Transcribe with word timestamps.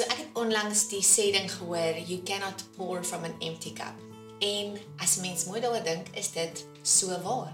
So 0.00 0.06
ek 0.08 0.16
het 0.22 0.38
onlangs 0.40 0.86
die 0.88 1.02
sê 1.04 1.26
ding 1.28 1.50
gehoor, 1.52 1.98
you 2.08 2.22
cannot 2.24 2.62
pour 2.72 3.02
from 3.04 3.26
an 3.28 3.34
empty 3.44 3.74
cup. 3.76 3.98
En 4.40 4.78
as 5.04 5.18
mens 5.20 5.42
mooi 5.44 5.60
daaroor 5.60 5.82
dink, 5.84 6.06
is 6.16 6.30
dit 6.32 6.62
so 6.80 7.12
waar. 7.20 7.50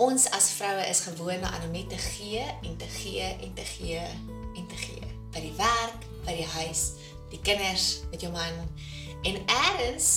Ons 0.00 0.24
as 0.32 0.46
vroue 0.56 0.86
is 0.88 1.02
gewoond 1.04 1.44
aan 1.44 1.66
om 1.66 1.74
net 1.76 1.90
te 1.92 1.98
gee 2.00 2.40
en 2.62 2.78
te 2.80 2.88
gee 2.94 3.26
en 3.28 3.52
te 3.58 3.66
gee 3.74 4.00
en 4.00 4.64
te 4.70 4.78
gee. 4.86 5.10
By 5.36 5.42
die 5.44 5.52
werk, 5.58 6.08
by 6.24 6.38
die 6.38 6.48
huis, 6.54 6.86
die 7.34 7.42
kinders, 7.44 8.06
met 8.08 8.24
jou 8.24 8.32
man. 8.32 8.56
En 9.28 9.36
eers, 9.44 10.10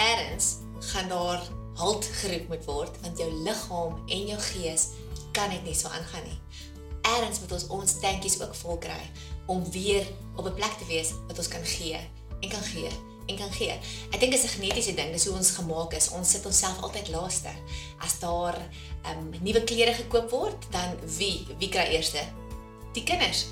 eers 0.00 0.48
gaan 0.88 1.12
daar 1.12 1.44
halt 1.84 2.08
geroep 2.22 2.48
moet 2.48 2.64
word 2.64 2.96
want 3.04 3.20
jou 3.20 3.28
liggaam 3.44 4.00
en 4.08 4.26
jou 4.32 4.40
gees 4.54 4.94
kan 5.36 5.52
net 5.52 5.68
nie 5.68 5.76
so 5.76 5.92
aangaan 5.92 6.24
nie. 6.30 6.40
Eers 7.12 7.44
moet 7.44 7.58
ons 7.60 7.68
ons 7.76 8.00
tankies 8.00 8.40
ook 8.40 8.56
vol 8.64 8.80
kry 8.80 9.02
om 9.46 9.70
weer 9.70 10.06
op 10.36 10.46
'n 10.46 10.54
plek 10.54 10.72
te 10.78 10.86
wees 10.86 11.10
wat 11.26 11.38
ons 11.38 11.48
kan 11.48 11.64
gee 11.64 11.98
en 12.40 12.48
kan 12.48 12.62
gee 12.62 12.90
en 13.26 13.36
kan 13.36 13.52
gee. 13.52 13.72
Ek 14.10 14.20
dink 14.20 14.32
dit 14.32 14.42
is 14.44 14.44
'n 14.44 14.54
genetiese 14.60 14.94
ding, 14.94 15.12
dis 15.12 15.26
hoe 15.26 15.36
ons 15.36 15.50
gemaak 15.50 15.92
is. 15.92 16.10
Ons 16.10 16.30
sit 16.30 16.46
onsself 16.46 16.80
altyd 16.80 17.08
laaste. 17.08 17.52
As 17.98 18.18
daar 18.18 18.56
ehm 19.02 19.18
um, 19.18 19.42
nuwe 19.42 19.64
klere 19.64 19.94
gekoop 19.94 20.30
word, 20.30 20.66
dan 20.70 20.96
wie 21.16 21.46
wie 21.58 21.68
kry 21.68 21.84
eerste? 21.84 22.20
Die 22.92 23.04
kinders. 23.04 23.46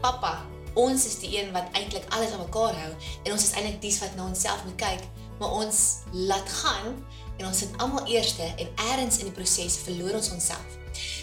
Pappa, 0.00 0.46
ons 0.74 1.06
is 1.06 1.18
die 1.18 1.42
een 1.42 1.52
wat 1.52 1.68
eintlik 1.72 2.04
alles 2.08 2.30
aan 2.30 2.44
mekaar 2.44 2.74
hou 2.74 2.92
en 3.24 3.32
ons 3.32 3.42
is 3.42 3.52
eintlik 3.52 3.80
dies 3.80 3.98
wat 3.98 4.14
na 4.16 4.26
onsself 4.26 4.64
moet 4.64 4.76
kyk, 4.76 5.02
maar 5.38 5.50
ons 5.50 5.96
laat 6.12 6.48
gaan 6.48 7.04
en 7.38 7.46
ons 7.46 7.58
sit 7.58 7.76
almal 7.76 8.06
eerste 8.06 8.42
en 8.42 8.68
eers 8.76 9.18
in 9.18 9.24
die 9.24 9.36
proses 9.36 9.76
verloor 9.76 10.14
ons 10.14 10.30
onsself. 10.30 10.79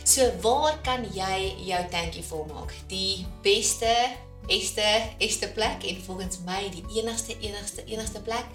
So 0.08 0.24
waar 0.42 0.78
kan 0.88 1.04
jy 1.12 1.58
jou 1.68 1.82
tankie 1.92 2.24
volmaak? 2.24 2.72
Die 2.88 3.26
beste 3.44 3.92
Eerste, 4.48 5.02
eerste 5.18 5.48
plek 5.52 5.84
en 5.84 5.98
volgens 6.04 6.38
my 6.46 6.70
die 6.72 6.84
enigste 6.96 7.36
enigste 7.40 7.84
enigste 7.84 8.22
plek 8.24 8.46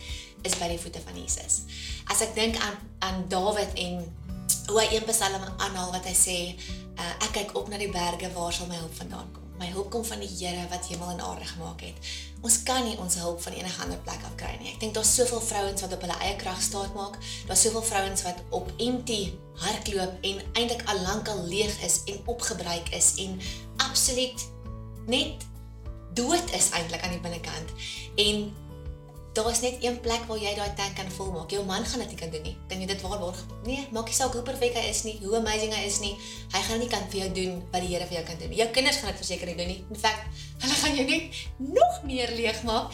is 0.43 0.55
by 0.57 0.71
die 0.73 0.79
voete 0.81 1.03
van 1.05 1.19
Jesus. 1.21 1.67
As 2.09 2.23
ek 2.25 2.33
dink 2.33 2.57
aan 2.57 2.79
aan 3.05 3.27
Dawid 3.29 3.77
en 3.77 4.01
hoe 4.71 4.79
hy 4.81 4.87
een 4.95 5.05
Psalm 5.11 5.45
aanhaal 5.45 5.93
wat 5.93 6.09
hy 6.09 6.15
sê, 6.17 6.39
uh, 6.97 7.13
ek 7.27 7.37
kyk 7.37 7.53
op 7.61 7.69
na 7.69 7.77
die 7.77 7.93
berge, 7.93 8.33
waar 8.33 8.57
sal 8.57 8.73
my 8.73 8.81
hulp 8.81 8.97
vandaan 9.03 9.29
kom? 9.37 9.42
My 9.63 9.69
hulp 9.71 9.93
kom 9.95 10.03
van 10.05 10.19
die 10.19 10.31
Here 10.31 10.65
wat 10.73 10.89
hemel 10.91 11.11
en 11.13 11.21
aarde 11.23 11.45
gemaak 11.47 11.85
het. 11.87 12.09
Ons 12.43 12.63
kan 12.67 12.83
nie 12.83 12.97
ons 12.99 13.15
hulp 13.23 13.39
van 13.45 13.55
enige 13.55 13.83
ander 13.85 14.01
plek 14.03 14.25
af 14.27 14.35
kry 14.41 14.57
nie. 14.59 14.73
Ek 14.73 14.81
dink 14.83 14.97
daar's 14.97 15.13
soveel 15.15 15.43
vrouens 15.47 15.85
wat 15.85 15.95
op 15.95 16.03
hulle 16.03 16.17
eie 16.27 16.35
krag 16.41 16.59
staat 16.63 16.97
maak. 16.99 17.15
Daar's 17.47 17.63
soveel 17.63 17.85
vrouens 17.87 18.25
wat 18.27 18.43
op 18.51 18.73
empty 18.83 19.21
hardloop 19.63 20.27
en 20.33 20.43
eintlik 20.59 20.83
al 20.91 21.05
lank 21.07 21.31
al 21.31 21.45
leeg 21.47 21.79
is 21.87 22.01
en 22.11 22.19
opgebruik 22.35 22.91
is 22.99 23.13
en 23.23 23.39
absoluut 23.87 24.49
net 25.07 25.47
dood 26.19 26.51
is 26.59 26.73
eintlik 26.75 27.07
aan 27.07 27.15
die 27.15 27.23
binnekant. 27.23 27.71
En 28.19 28.51
daar 29.33 29.51
is 29.51 29.61
net 29.61 29.77
een 29.81 30.01
plek 30.01 30.25
waar 30.29 30.39
jy 30.39 30.55
daai 30.55 30.75
tank 30.77 30.97
kan 30.97 31.11
volmaak. 31.11 31.51
Jou 31.51 31.65
man 31.65 31.85
gaan 31.85 32.03
dit 32.05 32.09
nie 32.09 32.19
kan 32.21 32.31
doen 32.31 32.43
nie. 32.43 32.57
Kan 32.69 32.81
jy 32.81 32.87
dit 32.87 33.01
waarborg? 33.01 33.39
Nee, 33.65 33.87
maak 33.91 34.11
nie 34.11 34.17
saak 34.17 34.33
hoe 34.37 34.43
perfek 34.45 34.77
hy 34.77 34.85
is 34.91 35.03
nie, 35.09 35.17
hoe 35.25 35.37
amazing 35.39 35.73
hy 35.73 35.87
is 35.89 35.99
nie. 36.05 36.13
Hy 36.53 36.61
gaan 36.69 36.83
nie 36.83 36.91
kan 36.93 37.09
vir 37.09 37.23
jou 37.23 37.31
doen 37.41 37.63
wat 37.73 37.81
die 37.81 37.95
Here 37.95 38.07
vir 38.07 38.19
jou 38.19 38.25
kan 38.29 38.39
doen 38.39 38.53
nie. 38.53 38.61
Jou 38.61 38.69
kinders 38.77 39.01
gaan 39.01 39.13
dit 39.13 39.23
verseker 39.25 39.49
nie 39.49 39.57
doen 39.57 39.73
nie. 39.73 39.81
In 39.89 40.01
feite, 40.05 40.29
hulle 40.65 40.79
gaan 40.85 40.97
jou 41.01 41.09
net 41.09 41.43
nog 41.81 42.01
meer 42.05 42.33
leeg 42.37 42.63
maak. 42.69 42.93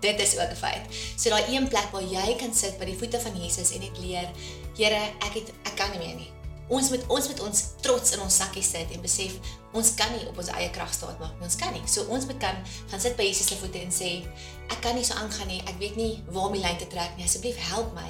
Dit 0.00 0.20
is 0.20 0.36
ook 0.38 0.50
'n 0.50 0.56
feit. 0.56 0.84
So 1.16 1.28
daai 1.30 1.54
een 1.54 1.68
plek 1.68 1.90
waar 1.92 2.02
jy 2.02 2.36
kan 2.38 2.54
sit 2.54 2.78
by 2.78 2.84
die 2.84 2.96
voete 2.96 3.20
van 3.20 3.34
Jesus 3.42 3.72
en 3.72 3.80
net 3.80 3.98
leer, 3.98 4.28
Here, 4.76 5.02
ek 5.26 5.34
het 5.34 5.48
ek 5.64 5.74
kan 5.76 5.90
nie 5.90 5.98
meer 5.98 6.16
nie. 6.16 6.39
Ons 6.70 6.90
moet 6.92 7.02
ons 7.10 7.28
moet 7.32 7.40
ons 7.42 7.62
trots 7.82 8.12
in 8.14 8.20
ons 8.22 8.36
sakkie 8.42 8.62
sit 8.62 8.92
en 8.94 9.02
besef 9.02 9.38
ons 9.74 9.88
kan 9.98 10.10
nie 10.14 10.22
op 10.30 10.38
ons 10.38 10.50
eie 10.54 10.70
krag 10.74 10.90
staat 10.94 11.18
maak 11.18 11.34
nie. 11.38 11.46
Ons 11.46 11.58
kan 11.58 11.72
nie. 11.74 11.82
So 11.90 12.06
ons 12.14 12.26
moet 12.30 12.38
kan 12.42 12.58
gaan 12.90 13.02
sit 13.02 13.16
by 13.18 13.26
Jesus 13.26 13.50
se 13.50 13.58
voete 13.58 13.82
en 13.82 13.90
sê 13.94 14.10
ek 14.70 14.78
kan 14.84 14.94
nie 14.94 15.06
so 15.06 15.18
aangaan 15.18 15.50
nie. 15.50 15.58
Ek 15.66 15.78
weet 15.82 15.98
nie 15.98 16.12
waar 16.30 16.50
die 16.54 16.62
lyn 16.62 16.78
te 16.78 16.88
trek 16.90 17.16
nie. 17.18 17.26
Asseblief 17.26 17.58
help 17.70 17.90
my. 17.96 18.06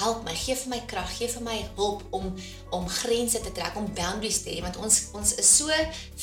Help 0.00 0.22
my. 0.24 0.32
Gee 0.40 0.56
vir 0.56 0.72
my 0.72 0.80
krag, 0.88 1.10
gee 1.18 1.28
vir 1.32 1.44
my 1.44 1.56
hulp 1.76 2.04
om 2.16 2.28
om 2.76 2.88
grense 3.00 3.40
te 3.44 3.52
trek, 3.52 3.76
om 3.76 3.88
boundaries 3.96 4.42
te 4.44 4.54
hê 4.56 4.62
want 4.64 4.80
ons 4.80 5.00
ons 5.18 5.34
is 5.42 5.54
so 5.60 5.80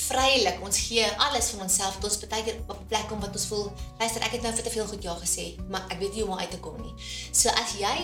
vrylik. 0.08 0.62
Ons 0.66 0.82
gee 0.88 1.06
alles 1.28 1.52
van 1.54 1.68
onsself 1.68 2.00
tot 2.00 2.10
ons 2.10 2.22
baie 2.32 2.46
keer 2.48 2.62
op 2.66 2.80
'n 2.80 2.88
plek 2.90 3.10
kom 3.10 3.22
wat 3.22 3.34
ons 3.38 3.50
voel, 3.52 3.70
luister, 4.00 4.22
ek 4.22 4.38
het 4.38 4.42
nou 4.42 4.54
vir 4.54 4.64
te 4.64 4.74
veel 4.74 4.88
goed 4.88 5.04
ja 5.04 5.16
gesê, 5.22 5.46
maar 5.70 5.86
ek 5.90 6.00
weet 6.00 6.14
nie 6.14 6.24
hoe 6.24 6.32
om 6.32 6.40
uit 6.40 6.52
te 6.52 6.60
kom 6.60 6.82
nie. 6.82 6.94
So 7.32 7.50
as 7.50 7.78
jy 7.78 7.98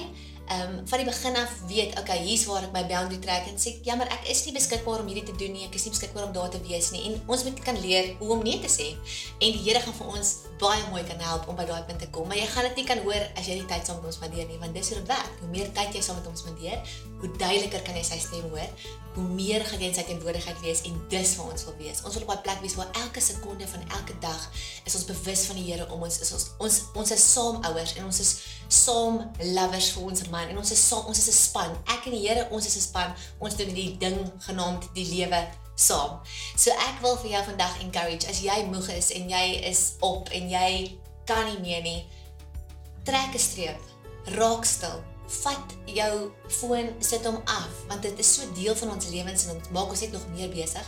ehm 0.47 0.79
um, 0.79 0.88
van 0.88 0.97
die 1.00 1.07
begin 1.07 1.35
af 1.35 1.52
weet, 1.68 2.00
okay, 2.00 2.18
hier's 2.25 2.46
waar 2.46 2.63
ek 2.63 2.74
my 2.75 2.84
boundary 2.88 3.19
trek 3.24 3.47
en 3.47 3.59
sê, 3.62 3.75
jammer, 3.85 4.07
ek 4.12 4.28
is 4.34 4.44
nie 4.46 4.53
beskikbaar 4.56 5.03
om 5.03 5.07
hierdie 5.07 5.24
te 5.29 5.35
doen 5.40 5.53
nie. 5.56 5.68
Ek 5.68 5.75
is 5.78 5.85
nie 5.85 5.94
beskikbaar 5.94 6.28
om 6.28 6.34
daar 6.35 6.50
te 6.50 6.59
wees 6.68 6.91
nie. 6.91 7.03
En 7.09 7.19
ons 7.28 7.44
moet 7.47 7.62
kan 7.63 7.78
leer 7.79 8.16
hoe 8.19 8.31
om 8.35 8.44
nee 8.44 8.59
te 8.59 8.72
sê. 8.72 8.90
En 9.40 9.52
die 9.53 9.62
Here 9.62 9.79
gaan 9.79 9.96
vir 9.96 10.07
ons 10.18 10.34
baie 10.62 10.81
mooi 10.90 11.03
kan 11.07 11.22
help 11.24 11.47
om 11.50 11.56
by 11.56 11.66
daai 11.69 11.84
punt 11.88 12.02
te 12.03 12.09
kom. 12.09 12.28
Maar 12.28 12.41
jy 12.41 12.47
gaan 12.53 12.68
dit 12.69 12.81
nie 12.81 12.88
kan 12.90 13.03
hoor 13.06 13.24
as 13.40 13.47
jy 13.47 13.59
nie 13.62 13.69
tyd 13.69 13.85
saam 13.88 14.02
met 14.02 14.09
ons 14.12 14.19
spandeer 14.19 14.50
nie, 14.50 14.59
want 14.62 14.75
dis 14.78 14.91
hoe 14.91 15.00
dit 15.00 15.13
werk. 15.13 15.31
Hoe 15.40 15.52
meer 15.53 15.72
tyd 15.78 15.96
jy 15.96 16.02
saam 16.06 16.19
met 16.19 16.28
ons 16.31 16.44
spandeer, 16.44 16.97
hoe 17.22 17.31
duideliker 17.38 17.85
kan 17.88 17.97
jy 17.97 18.03
sy 18.06 18.19
stem 18.22 18.50
hoor, 18.52 18.90
hoe 19.16 19.25
meer 19.35 19.66
gaan 19.68 19.81
jy 19.81 19.90
in 19.91 19.96
sy 19.96 20.03
teenwoordigheid 20.08 20.59
wees 20.63 20.84
en 20.88 21.00
dis 21.12 21.34
waar 21.38 21.52
ons 21.52 21.66
wil 21.68 21.75
wees. 21.81 22.03
Ons 22.08 22.16
wil 22.16 22.23
op 22.28 22.34
'n 22.35 22.41
plek 22.46 22.62
wees 22.63 22.75
waar 22.79 22.91
elke 23.03 23.22
sekonde 23.22 23.68
van 23.68 23.84
elke 23.97 24.16
dag 24.19 24.41
is 24.85 24.96
ons 24.96 25.06
bewus 25.06 25.46
van 25.46 25.56
die 25.56 25.66
Here 25.72 25.85
om 25.91 26.02
ons 26.03 26.19
is 26.19 26.31
ons 26.31 26.46
ons 26.58 26.81
ons 26.96 27.12
is 27.12 27.31
saam 27.34 27.59
ouers 27.63 27.96
en 27.96 28.06
ons 28.06 28.19
is 28.19 28.31
saam 28.68 29.31
lovers 29.40 29.90
vir 29.91 30.03
ons 30.03 30.22
man 30.31 30.50
en 30.50 30.58
ons 30.62 30.72
is 30.72 30.88
saam 30.88 31.06
ons 31.12 31.18
is 31.18 31.28
'n 31.28 31.38
span. 31.38 31.72
Ek 31.86 32.06
en 32.06 32.16
die 32.16 32.28
Here, 32.28 32.47
ons 32.50 32.66
is 32.66 32.75
'n 32.75 32.88
span. 32.90 33.16
Ons 33.40 33.56
doen 33.56 33.74
die 33.74 33.97
ding 33.97 34.31
genaamd 34.47 34.90
die 34.94 35.06
lewe 35.06 35.47
saam. 35.75 36.19
So 36.56 36.72
ek 36.72 37.02
wil 37.02 37.18
vir 37.18 37.31
jou 37.31 37.44
vandag 37.44 37.80
encourage 37.81 38.28
as 38.30 38.41
jy 38.41 38.66
moeg 38.72 38.90
is 38.90 39.12
en 39.12 39.30
jy 39.30 39.62
is 39.70 39.94
op 40.00 40.30
en 40.30 40.50
jy 40.50 40.97
kan 41.25 41.46
nie 41.46 41.59
meer 41.59 41.81
nie. 41.81 42.06
Trek 43.03 43.34
'n 43.34 43.40
streep. 43.40 43.81
Raak 44.38 44.66
stil. 44.66 45.03
Vat 45.28 45.68
jou 45.86 46.31
foon, 46.47 46.96
sit 47.00 47.25
hom 47.25 47.41
af 47.46 47.72
want 47.88 48.02
dit 48.02 48.20
is 48.20 48.34
so 48.34 48.53
deel 48.53 48.75
van 48.75 48.91
ons 48.91 49.08
lewens 49.08 49.46
en 49.46 49.58
dit 49.58 49.72
maak 49.72 49.90
ons 49.90 50.02
net 50.02 50.12
nog 50.12 50.28
meer 50.36 50.50
besig. 50.50 50.88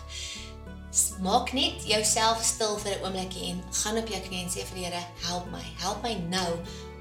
Maak 1.25 1.55
net 1.57 1.81
jouself 1.89 2.43
stil 2.45 2.75
vir 2.77 2.91
'n 2.93 3.05
oombliekie 3.05 3.49
en 3.49 3.63
gaan 3.81 3.97
op 3.97 4.07
jou 4.07 4.19
knieë 4.21 4.43
en 4.45 4.49
sê 4.49 4.61
vir 4.69 4.77
die 4.77 4.85
Here, 4.85 5.01
help 5.25 5.45
my. 5.49 5.63
Help 5.81 6.03
my 6.03 6.13
nou 6.29 6.51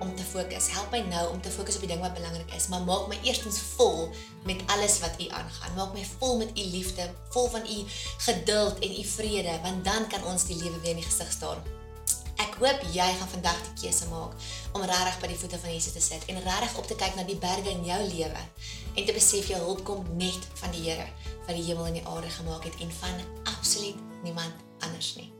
om 0.00 0.16
te 0.16 0.22
fokus. 0.22 0.68
Help 0.72 0.90
my 0.90 1.00
nou 1.00 1.28
om 1.32 1.40
te 1.40 1.50
fokus 1.50 1.74
op 1.74 1.84
die 1.84 1.90
ding 1.92 2.00
wat 2.00 2.14
belangrik 2.14 2.54
is, 2.56 2.68
maar 2.68 2.80
maak 2.80 3.08
my 3.08 3.18
eerstens 3.22 3.58
vol 3.76 4.08
met 4.44 4.62
alles 4.66 4.98
wat 5.00 5.20
U 5.20 5.28
aangaan. 5.28 5.76
Maak 5.76 5.92
my 5.92 6.06
vol 6.18 6.38
met 6.38 6.58
U 6.58 6.64
liefde, 6.64 7.10
vol 7.28 7.48
van 7.48 7.66
U 7.68 7.78
geduld 8.18 8.78
en 8.78 8.98
U 9.00 9.04
vrede, 9.04 9.60
want 9.62 9.84
dan 9.84 10.08
kan 10.08 10.24
ons 10.24 10.44
die 10.44 10.56
lewe 10.56 10.80
weer 10.80 10.96
in 10.96 11.02
die 11.04 11.10
gesig 11.10 11.32
staar. 11.32 11.60
Ek 12.40 12.56
hoop 12.58 12.80
jy 12.92 13.08
gaan 13.18 13.28
vandag 13.28 13.60
die 13.66 13.82
keuse 13.82 14.08
maak 14.08 14.32
om 14.72 14.82
regtig 14.82 15.20
by 15.20 15.28
die 15.30 15.38
voete 15.38 15.58
van 15.58 15.72
Jesus 15.72 15.92
te 15.92 16.00
sit 16.00 16.24
en 16.32 16.40
regtig 16.42 16.78
op 16.80 16.86
te 16.88 16.96
kyk 16.96 17.14
na 17.14 17.22
die 17.28 17.36
berge 17.36 17.70
in 17.70 17.84
jou 17.84 18.00
lewe 18.08 18.42
en 18.96 19.04
te 19.04 19.12
besef 19.12 19.52
jou 19.52 19.60
hulp 19.60 19.84
kom 19.84 20.06
net 20.16 20.48
van 20.62 20.72
die 20.72 20.88
Here 20.88 21.06
wat 21.46 21.54
die 21.54 21.64
hemel 21.68 21.86
en 21.86 22.00
die 22.00 22.06
aarde 22.08 22.30
gemaak 22.30 22.64
het 22.64 22.80
en 22.80 22.92
van 23.00 23.41
absoluut 23.62 23.94
niemand 24.24 24.54
anders 24.80 25.16
nie. 25.16 25.30